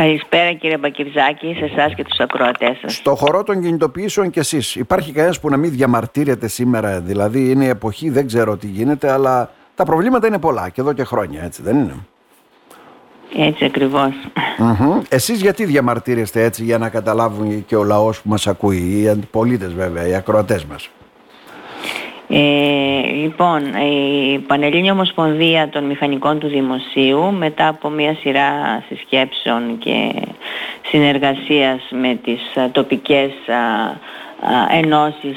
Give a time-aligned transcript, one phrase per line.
[0.00, 2.94] Καλησπέρα κύριε Μπακυρζάκη, σε εσάς και τους ακροατές σας.
[2.94, 7.64] Στο χώρο των κινητοποιήσεων κι εσείς, υπάρχει κανένας που να μην διαμαρτύρεται σήμερα, δηλαδή είναι
[7.64, 11.42] η εποχή, δεν ξέρω τι γίνεται, αλλά τα προβλήματα είναι πολλά και εδώ και χρόνια,
[11.42, 11.94] έτσι δεν είναι;
[13.36, 14.12] Έτσι ακριβώς.
[14.58, 15.02] Mm-hmm.
[15.08, 19.72] Εσείς γιατί διαμαρτύρεστε έτσι για να καταλάβουν και ο λαός που μας ακούει, οι αντιπολίτες
[19.72, 20.90] βέβαια, οι ακροατές μας;
[22.32, 30.12] Ε, λοιπόν, η Πανελλήνια Ομοσπονδία των Μηχανικών του Δημοσίου μετά από μια σειρά συσκέψεων και
[30.90, 32.40] συνεργασίας με τις
[32.72, 33.32] τοπικές
[34.70, 35.36] ενώσεις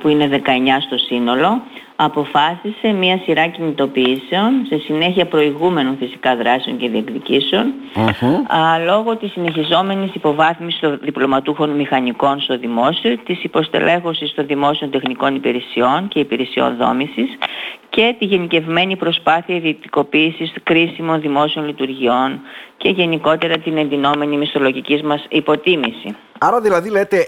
[0.00, 1.62] που είναι 19 στο σύνολο
[1.96, 7.74] αποφάσισε μια σειρά κινητοποιήσεων σε συνέχεια προηγούμενων φυσικά δράσεων και διεκδικήσεων
[8.86, 16.08] λόγω της συνεχιζόμενης υποβάθμισης των διπλωματούχων μηχανικών στο δημόσιο, της υποστελέχωσης των δημόσιων τεχνικών υπηρεσιών
[16.08, 17.38] και υπηρεσιών δόμησης
[17.88, 22.40] και τη γενικευμένη προσπάθεια ιδιωτικοποίησης κρίσιμων δημόσιων λειτουργιών
[22.76, 26.16] και γενικότερα την εντυνόμενη μισθολογικής μας υποτίμηση.
[26.38, 27.26] Άρα δηλαδή λέτε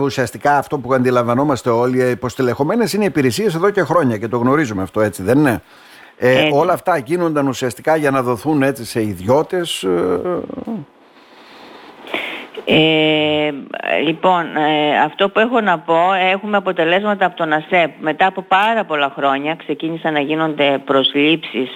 [0.00, 4.82] ουσιαστικά αυτό που αντιλαμβανόμαστε όλοι, οι υποστελεχωμένες είναι υπηρεσίες εδώ και χρόνια και το γνωρίζουμε
[4.82, 5.62] αυτό έτσι δεν είναι;
[6.16, 9.82] Ε, όλα αυτά γίνονταν ουσιαστικά για να δοθούν έτσι σε ιδιώτες.
[9.82, 10.20] Ε,
[12.64, 13.50] ε,
[14.04, 17.90] λοιπόν, ε, αυτό που έχω να πω, έχουμε αποτελέσματα από τον ΑΣΕΠ.
[18.00, 21.68] Μετά από πάρα πολλά χρόνια ξεκίνησαν να γίνονται προσλήψεις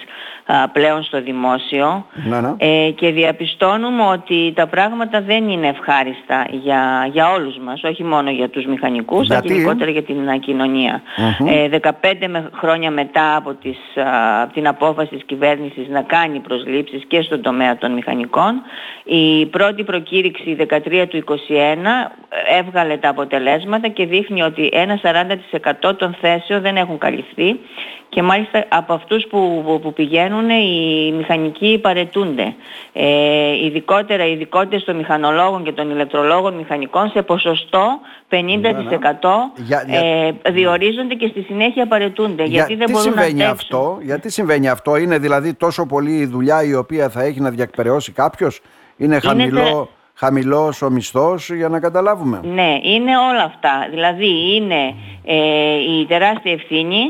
[0.73, 2.53] πλέον στο δημόσιο ναι, ναι.
[2.57, 8.29] Ε, και διαπιστώνουμε ότι τα πράγματα δεν είναι ευχάριστα για, για όλους μας, όχι μόνο
[8.29, 11.01] για τους μηχανικούς, αλλά γενικότερα για την κοινωνια
[11.81, 11.91] 15
[12.27, 13.77] με χρόνια μετά από, τις,
[14.53, 18.61] την απόφαση της κυβέρνησης να κάνει προσλήψεις και στον τομέα των μηχανικών,
[19.03, 21.35] η πρώτη προκήρυξη 13 του 2021
[22.59, 24.99] έβγαλε τα αποτελέσματα και δείχνει ότι ένα
[25.83, 27.59] 40% των θέσεων δεν έχουν καλυφθεί
[28.15, 32.55] και μάλιστα από αυτούς που, που πηγαίνουν οι μηχανικοί παρετούνται.
[32.93, 38.37] Ε, ειδικότερα οι ειδικότητες των μηχανολόγων και των ηλεκτρολόγων μηχανικών σε ποσοστό 50%
[39.87, 42.43] ε, διορίζονται και στη συνέχεια παρετούνται.
[42.43, 46.25] Για, γιατί δεν μπορούν συμβαίνει να αυτό, Γιατί συμβαίνει αυτό, είναι δηλαδή τόσο πολύ η
[46.25, 48.61] δουλειά η οποία θα έχει να διεκπαιρεώσει κάποιος,
[48.97, 49.59] είναι χαμηλό...
[49.59, 52.39] Είναι χαμηλός ο μισθός για να καταλάβουμε.
[52.43, 53.87] Ναι, είναι όλα αυτά.
[53.89, 57.03] Δηλαδή είναι ε, η τεράστια ευθύνη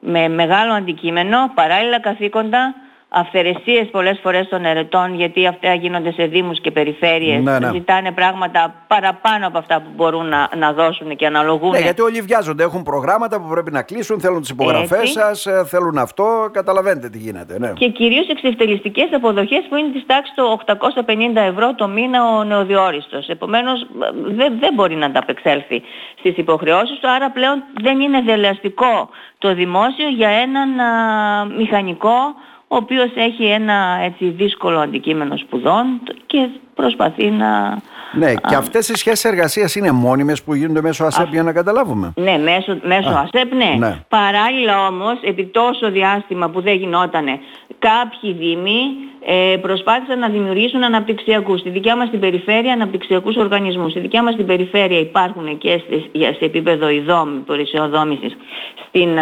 [0.00, 2.74] με μεγάλο αντικείμενο, παράλληλα καθήκοντα,
[3.12, 7.70] αυθαιρεσίες πολλές φορές των ερετών γιατί αυτά γίνονται σε δήμους και περιφέρειες ναι, ναι.
[7.72, 12.20] ζητάνε πράγματα παραπάνω από αυτά που μπορούν να, να δώσουν και αναλογούν ναι, γιατί όλοι
[12.20, 15.12] βιάζονται, έχουν προγράμματα που πρέπει να κλείσουν θέλουν τις υπογραφές Έτσι.
[15.12, 17.72] σας, ε, θέλουν αυτό καταλαβαίνετε τι γίνεται ναι.
[17.72, 23.28] και κυρίως εξευτελιστικές αποδοχές που είναι της τάξης του 850 ευρώ το μήνα ο νεοδιόριστος
[23.28, 23.86] επομένως
[24.26, 25.82] δεν, δεν μπορεί να ανταπεξέλθει
[26.18, 30.90] στις υποχρεώσεις του άρα πλέον δεν είναι δελεαστικό το δημόσιο για έναν α,
[31.56, 32.34] μηχανικό
[32.72, 37.82] ο οποίος έχει ένα έτσι δύσκολο αντικείμενο σπουδών και προσπαθεί να...
[38.12, 42.12] Ναι, και αυτές οι σχέσεις εργασίας είναι μόνιμες που γίνονται μέσω ΑΣΕΠ για να καταλάβουμε.
[42.16, 43.74] Ναι, μέσω, μέσω ΑΣΕΠ ναι.
[43.78, 43.96] ναι.
[44.08, 47.38] Παράλληλα όμως, επί τόσο διάστημα που δεν γινότανε,
[47.78, 48.80] κάποιοι δήμοι
[49.26, 51.60] ε, προσπάθησαν να δημιουργήσουν αναπτυξιακούς.
[51.60, 53.90] Στη δικιά μας την περιφέρεια αναπτυξιακούς οργανισμούς.
[53.90, 55.82] Στη δικιά μας την περιφέρεια υπάρχουν και
[56.12, 58.36] σε επίπεδο ειδόμη, υπηρεσιών δόμησης
[58.88, 59.18] στην,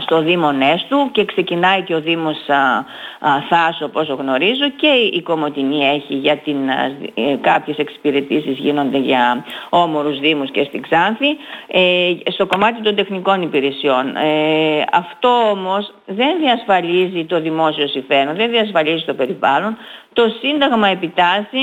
[0.00, 2.36] στο Δήμο Νέστου και ξεκινάει και ο Δήμος
[3.48, 6.56] Θάσο όπως γνωρίζω και η Κομωτινή έχει για την,
[7.14, 11.36] ε, κάποιες εξυπηρετήσεις γίνονται για όμορους Δήμους και στην Ξάνθη
[11.66, 14.16] ε, στο κομμάτι των τεχνικών υπηρεσιών.
[14.16, 19.76] Ε, αυτό όμως δεν διασφαλίζει το δημόσιο συμφέρον, δεν διασφαλίζει το περιβάλλον.
[20.12, 21.60] Το Σύνταγμα επιτάσσει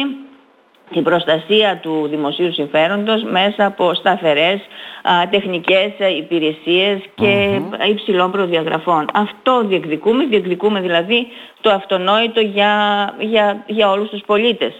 [0.91, 4.59] την προστασία του δημοσίου συμφέροντος μέσα από σταθερές
[5.03, 7.89] α, τεχνικές υπηρεσίες και mm-hmm.
[7.89, 9.05] υψηλών προδιαγραφών.
[9.13, 11.27] Αυτό διεκδικούμε, διεκδικούμε δηλαδή
[11.61, 12.73] το αυτονόητο για,
[13.19, 14.73] για, για όλους τους πολίτες.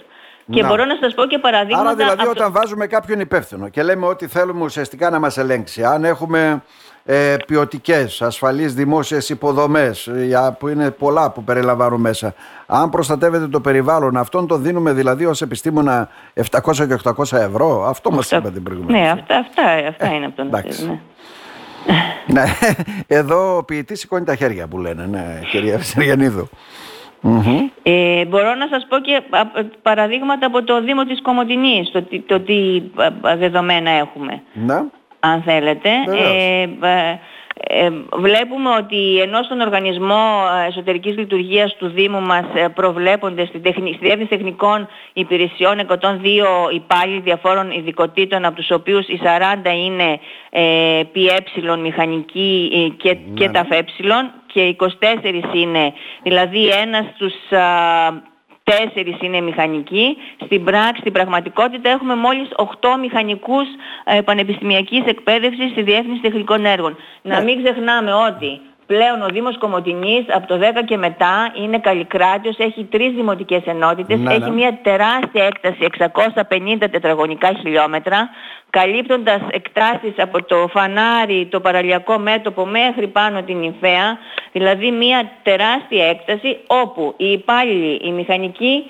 [0.52, 1.88] Και μπορώ να σας πω και παραδείγματα...
[1.88, 6.03] Άρα δηλαδή όταν βάζουμε κάποιον υπεύθυνο και λέμε ότι θέλουμε ουσιαστικά να μας ελέγξει, αν
[6.03, 6.62] έχουμε
[7.09, 12.34] ε, ποιοτικές, ασφαλείς δημόσιες υποδομές, ε, που είναι πολλά που περιλαμβάνουν μέσα.
[12.66, 16.10] Αν προστατεύεται το περιβάλλον, αυτόν το δίνουμε δηλαδή ως επιστήμονα
[16.51, 17.86] 700 και 800 ευρώ.
[17.88, 19.00] Αυτό μας είπατε την προηγούμενη.
[19.00, 20.62] Ναι, αυτά, αυτά, αυτά είναι από τον ναι.
[22.27, 22.44] ναι,
[23.18, 26.50] εδώ ο ποιητής σηκώνει τα χέρια που λένε, ναι, κυρία Σεριανίδου.
[27.84, 29.22] Ε, μπορώ να σας πω και
[29.81, 32.81] παραδείγματα από το Δήμο της Κομωτινής, το, το τι
[33.38, 34.42] δεδομένα έχουμε.
[34.54, 34.81] Ναι
[35.19, 35.90] αν θέλετε.
[36.08, 37.19] Ε, ε,
[37.69, 40.24] ε, βλέπουμε ότι ενώ στον οργανισμό
[40.68, 47.19] εσωτερικής λειτουργίας του Δήμου μας ε, προβλέπονται στη, τεχνη, στη Διεύθυνση Τεχνικών Υπηρεσιών 102 υπάλληλοι
[47.19, 49.19] διαφόρων ειδικοτήτων από τους οποίους οι
[49.64, 50.19] 40 είναι
[50.50, 53.84] ε, ΠΕ μηχανική ε, και, ναι, και τα ΦΕ
[54.57, 55.94] και 24 είναι
[56.24, 57.33] δηλαδή ένας στους
[58.63, 60.18] τέσσερις είναι μηχανικοί.
[60.45, 62.65] Στην πράξη, στην πραγματικότητα έχουμε μόλις 8
[63.01, 63.68] μηχανικούς
[64.06, 66.98] ε, πανεπιστημιακής εκπαίδευσης στη Διεύθυνση Τεχνικών Έργων.
[67.21, 67.44] Να ναι.
[67.44, 72.84] μην ξεχνάμε ότι Πλέον ο Δήμος Κομωτινής από το 10 και μετά είναι καλλικράτιος, έχει
[72.84, 74.50] τρεις δημοτικές ενότητες, ναι, έχει ναι.
[74.50, 75.88] μια τεράστια έκταση
[76.80, 78.30] 650 τετραγωνικά χιλιόμετρα,
[78.69, 84.18] καλύπτοντας εκτάσεις από το φανάρι, το παραλιακό μέτωπο μέχρι πάνω την Ιφαία,
[84.51, 88.83] δηλαδή μια τεράστια έκταση όπου οι υπάλληλοι, οι μηχανικοί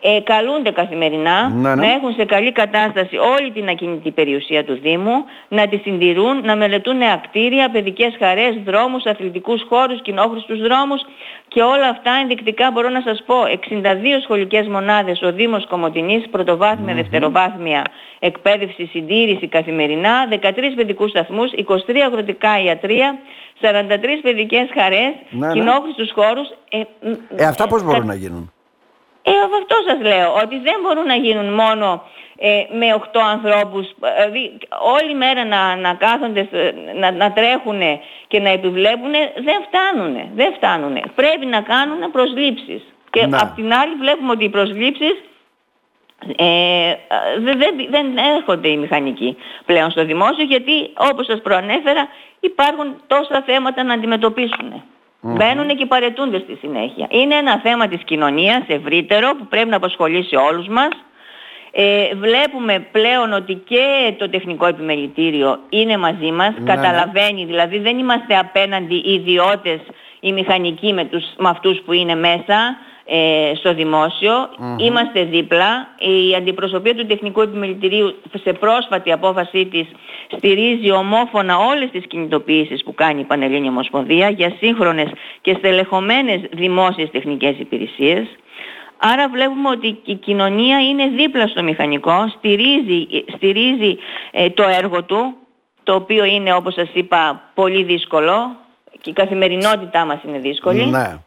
[0.00, 1.86] ε, καλούνται καθημερινά ναι, ναι.
[1.86, 6.56] να έχουν σε καλή κατάσταση όλη την ακινητή περιουσία του Δήμου, να τη συντηρούν, να
[6.56, 11.00] μελετούν ακτήρια, παιδικές χαρές, δρόμους, αθλητικούς χώρους, κοινόχρηστους δρόμους
[11.48, 16.94] και όλα αυτά ενδεικτικά μπορώ να σας πω 62 σχολικές μονάδες ο Δήμος Κομωτινής, πρωτοβάθμια,
[16.94, 17.82] δευτεροβάθμια
[18.18, 23.18] εκπαίδευση, συντήρηση καθημερινά, 13 παιδικούς σταθμούς, 23 αγροτικά ιατρία,
[23.60, 25.52] 43 παιδικές χαρές, ναι, ναι.
[25.52, 26.48] κοινόχρηστους χώρους.
[26.68, 26.80] Ε,
[27.36, 28.52] ε, αυτά πώς μπορούν να γίνουν;
[29.28, 32.02] Ε, αυτό σας λέω, ότι δεν μπορούν να γίνουν μόνο
[32.36, 33.86] ε, με 8 ανθρώπους,
[34.16, 34.58] δηλαδή
[34.96, 36.48] όλη μέρα να, να κάθονται,
[36.94, 37.80] να, να τρέχουν
[38.26, 39.12] και να επιβλέπουν,
[39.48, 40.96] δεν φτάνουν, δεν φτάνουν.
[41.14, 42.82] Πρέπει να κάνουν προσλήψεις.
[43.10, 43.38] Και να.
[43.42, 45.14] απ' την άλλη βλέπουμε ότι οι προσλήψεις
[46.36, 46.94] ε,
[47.38, 49.36] δεν, δεν, δεν έρχονται οι μηχανικοί
[49.66, 52.08] πλέον στο δημόσιο γιατί όπως σας προανέφερα
[52.40, 54.82] υπάρχουν τόσα θέματα να αντιμετωπίσουν.
[55.22, 55.36] Mm-hmm.
[55.36, 57.06] Μπαίνουν και παρετούνται στη συνέχεια.
[57.10, 60.88] Είναι ένα θέμα της κοινωνίας ευρύτερο που πρέπει να απασχολήσει όλους μας.
[61.70, 66.74] Ε, βλέπουμε πλέον ότι και το τεχνικό επιμελητήριο είναι μαζί μας, ναι, ναι.
[66.74, 69.80] καταλαβαίνει, δηλαδή δεν είμαστε απέναντι ιδιώτες
[70.20, 72.76] ή μηχανικοί με, τους, με αυτούς που είναι μέσα,
[73.10, 74.32] ε, στο δημόσιο.
[74.78, 75.88] Είμαστε δίπλα.
[75.98, 79.86] Η αντιπροσωπεία του Τεχνικού Επιμελητηρίου σε πρόσφατη απόφασή της
[80.36, 85.10] στηρίζει ομόφωνα όλες τις κινητοποιήσεις που κάνει η Πανελλήνια Ομοσπονδία για σύγχρονες
[85.40, 88.26] και στελεχωμένες δημόσιες τεχνικές υπηρεσίες.
[88.98, 93.06] Άρα βλέπουμε ότι η κοινωνία είναι δίπλα στο μηχανικό, στηρίζει,
[93.36, 93.98] στηρίζει
[94.30, 95.34] ε, το έργο του,
[95.82, 98.56] το οποίο είναι όπως σας είπα πολύ δύσκολο
[99.00, 100.86] και η καθημερινότητά μας είναι δύσκολη.
[100.86, 101.18] Ναι.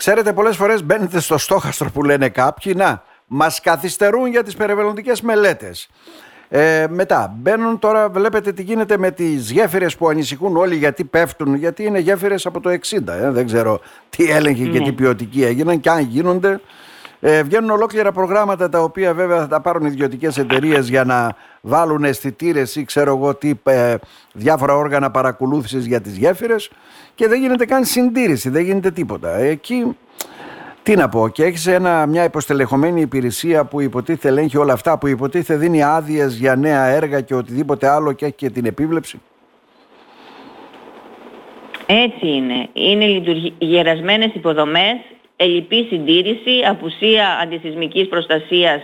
[0.00, 5.20] Ξέρετε, πολλές φορές μπαίνετε στο στόχαστρο που λένε κάποιοι, να, μας καθυστερούν για τις περιβαλλοντικές
[5.20, 5.88] μελέτες.
[6.48, 11.54] Ε, μετά, μπαίνουν τώρα, βλέπετε τι γίνεται με τις γέφυρες που ανησυχούν όλοι γιατί πέφτουν,
[11.54, 13.80] γιατί είναι γέφυρες από το 60, ε, δεν ξέρω
[14.10, 14.92] τι έλεγχοι και τι ναι.
[14.92, 16.60] ποιοτικοί έγιναν και αν γίνονται.
[17.20, 22.04] Ε, βγαίνουν ολόκληρα προγράμματα τα οποία βέβαια θα τα πάρουν ιδιωτικές εταιρείες για να βάλουν
[22.04, 23.94] αισθητήρες ή ξέρω εγώ τι ε,
[24.32, 26.70] διάφορα όργανα παρακολούθησης για τις γέφυρες
[27.14, 29.36] και δεν γίνεται καν συντήρηση, δεν γίνεται τίποτα.
[29.36, 29.96] Εκεί
[30.82, 31.68] τι να πω, και έχεις
[32.08, 37.20] μια υποστελεχωμένη υπηρεσία που υποτίθεται ελέγχει όλα αυτά, που υποτίθεται δίνει άδειες για νέα έργα
[37.20, 39.20] και οτιδήποτε άλλο και έχει και την επίβλεψη.
[41.86, 42.68] Έτσι είναι.
[42.72, 43.22] Είναι
[43.58, 44.96] γερασμένες υποδομές,
[45.36, 48.82] ελλειπή συντήρηση, απουσία αντισυσμικής προστασίας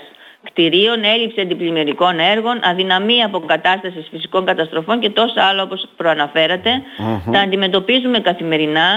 [0.57, 6.83] κτηρίων, έλλειψη αντιπλημμυρικών έργων, αδυναμία αποκατάστασης φυσικών καταστροφών και τόσα άλλα όπως προαναφέρατε.
[7.33, 8.89] Τα αντιμετωπίζουμε καθημερινά.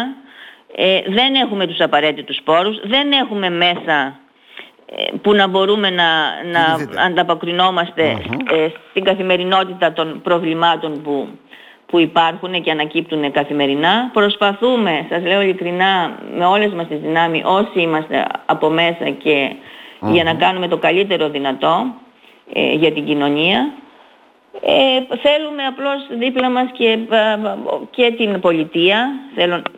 [0.76, 4.20] Ε, δεν έχουμε τους απαραίτητους πόρους, δεν έχουμε μέσα
[4.86, 6.10] ε, που να μπορούμε να,
[6.52, 6.62] να
[7.06, 8.04] ανταποκρινόμαστε
[8.52, 11.28] ε, στην καθημερινότητα των προβλημάτων που,
[11.86, 14.10] που υπάρχουν και ανακύπτουν καθημερινά.
[14.14, 19.56] Προσπαθούμε, σας λέω ειλικρινά, με όλες μας τις δυνάμεις, όσοι είμαστε από μέσα και
[20.01, 21.94] για να κάνουμε το καλύτερο δυνατό
[22.54, 23.72] ε, για την κοινωνία.
[24.62, 27.38] Ε, θέλουμε απλώς δίπλα μας και, ε,
[27.89, 29.10] και την πολιτεία,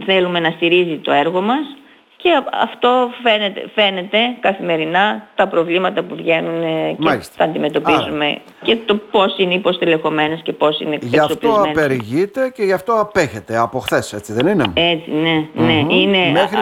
[0.06, 1.76] θέλουμε να στηρίζει το έργο μας
[2.22, 2.30] και
[2.62, 7.34] αυτό φαίνεται, φαίνεται καθημερινά τα προβλήματα που βγαίνουν ε, και Μάλιστα.
[7.38, 12.74] τα αντιμετωπίζουμε και το πώς είναι υποστελεχωμένες και πώς είναι Γι' αυτό απεργείτε και γι'
[12.74, 15.64] αυτό απέχετε από χθες, έτσι δεν είναι; Έτσι, ναι.
[15.66, 15.94] ναι.
[15.94, 16.18] Είναι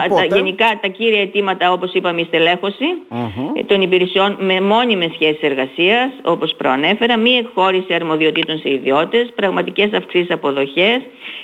[0.08, 3.62] τα, γενικά τα κύρια αιτήματα όπως είπαμε η στελέχωση mm-hmm.
[3.66, 10.30] των υπηρεσιών με μόνιμες σχέσεις εργασίας όπως προανέφερα, μη εκχώρηση αρμοδιοτήτων σε ιδιώτες, πραγματικές αυξήσεις
[10.30, 11.00] αποδοχές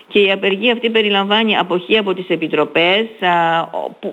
[0.09, 3.07] και η απεργία αυτή περιλαμβάνει αποχή από τις επιτροπές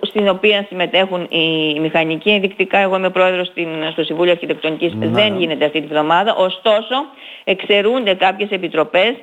[0.01, 2.29] στην οποία συμμετέχουν οι μηχανικοί.
[2.29, 5.07] Ενδεικτικά εγώ είμαι πρόεδρος στην, στο Συμβούλιο Αρχιτεκτονικής, ναι.
[5.07, 6.35] δεν γίνεται αυτή τη βδομάδα.
[6.35, 6.95] Ωστόσο,
[7.43, 9.13] εξαιρούνται κάποιες επιτροπές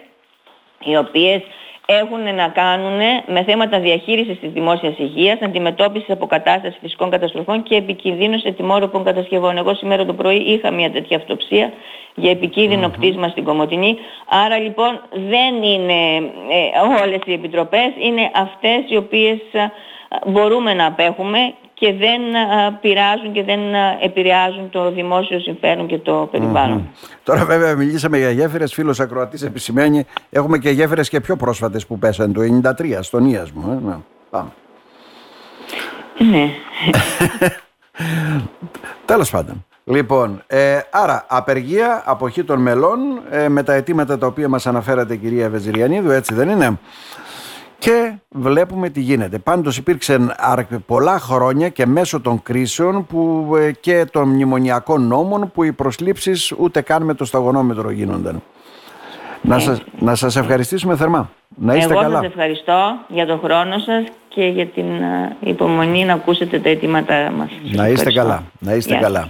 [0.84, 1.42] οι οποίες
[1.86, 8.44] έχουν να κάνουν με θέματα διαχείρισης της δημόσιας υγείας, αντιμετώπισης αποκατάστασης φυσικών καταστροφών και επικινδύνωσης
[8.44, 9.56] ετοιμόρροπων κατασκευών.
[9.56, 11.72] Εγώ σήμερα το πρωί είχα μια τέτοια αυτοψία
[12.14, 13.96] για επικίνδυνο κτίσμα στην Κομωτινή.
[14.44, 16.16] Άρα λοιπόν δεν είναι
[16.50, 19.38] ε, όλες οι επιτροπές, είναι αυτές οι οποίες
[20.26, 21.38] μπορούμε να απέχουμε
[21.74, 22.20] και δεν
[22.80, 23.60] πειράζουν και δεν
[24.02, 26.88] επηρεάζουν το δημόσιο συμφέρον και το περιβαλλον
[27.22, 31.98] Τώρα βέβαια μιλήσαμε για γέφυρες, φίλος ακροατής επισημαίνει, έχουμε και γέφυρες και πιο πρόσφατες που
[31.98, 32.40] πέσανε το
[32.78, 33.80] 1993 στον Ίασμο.
[33.88, 33.96] Ε,
[34.30, 34.50] πάμε.
[36.18, 36.50] Ναι.
[39.04, 39.64] Τέλος πάντων.
[39.84, 42.98] Λοιπόν, ε, άρα απεργία, αποχή των μελών
[43.30, 46.78] ε, με τα αιτήματα τα οποία μας αναφέρατε κυρία Βεζιριανίδου, έτσι δεν είναι;
[47.80, 49.38] Και βλέπουμε τι γίνεται.
[49.38, 50.34] Πάντως υπήρξαν
[50.86, 56.52] πολλά χρόνια και μέσω των κρίσεων που, ε, και των μνημονιακών νόμων που οι προσλήψεις
[56.58, 58.42] ούτε καν με το σταγονόμετρο γίνονταν.
[59.42, 61.30] Να σας, να σας ευχαριστήσουμε θερμά.
[61.56, 62.16] Να είστε Εγώ καλά.
[62.16, 64.86] σας ευχαριστώ για τον χρόνο σας και για την
[65.40, 67.50] υπομονή να ακούσετε τα αιτήματά μας.
[67.72, 68.42] Να είστε καλά.
[68.58, 69.28] Να είστε καλά.